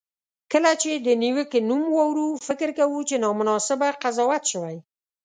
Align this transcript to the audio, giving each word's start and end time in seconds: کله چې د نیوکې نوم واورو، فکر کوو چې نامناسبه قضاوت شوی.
کله 0.51 0.71
چې 0.81 0.91
د 0.95 1.07
نیوکې 1.23 1.59
نوم 1.69 1.83
واورو، 1.95 2.27
فکر 2.47 2.69
کوو 2.77 2.99
چې 3.09 3.15
نامناسبه 3.23 3.87
قضاوت 4.03 4.43
شوی. 4.51 4.77